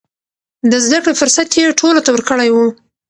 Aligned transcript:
د 0.71 0.73
زده 0.85 0.99
کړې 1.03 1.13
فرصت 1.21 1.49
يې 1.57 1.77
ټولو 1.81 1.99
ته 2.05 2.09
ورکړی 2.13 2.49
و. 2.51 2.57